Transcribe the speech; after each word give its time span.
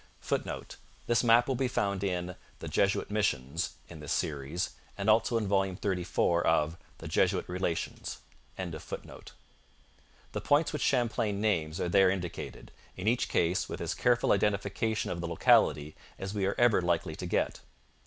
[Footnote: 0.19 0.77
This 1.05 1.23
map 1.23 1.47
will 1.47 1.53
be 1.53 1.67
found 1.67 2.03
in 2.03 2.35
'The 2.57 2.67
Jesuit 2.69 3.11
Missions 3.11 3.75
'in 3.87 3.99
this 3.99 4.11
Series, 4.11 4.71
and 4.97 5.11
also 5.11 5.37
in 5.37 5.47
vol. 5.47 5.61
xxxiv 5.61 6.41
of 6.41 6.75
'The 6.97 7.07
Jesuit 7.07 7.47
Relations,' 7.47 8.17
ed. 8.57 8.71
Thwaites.] 8.81 9.33
The 10.31 10.41
points 10.41 10.73
which 10.73 10.81
Champlain 10.81 11.39
names 11.39 11.79
are 11.79 11.87
there 11.87 12.09
indicated, 12.09 12.71
in 12.97 13.07
each 13.07 13.29
case 13.29 13.69
with 13.69 13.79
as 13.79 13.93
careful 13.93 14.31
identification 14.31 15.11
of 15.11 15.21
the 15.21 15.27
locality 15.27 15.95
as 16.17 16.33
we 16.33 16.47
are 16.47 16.55
ever 16.57 16.81
likely 16.81 17.15
to 17.17 17.27
get. 17.27 17.59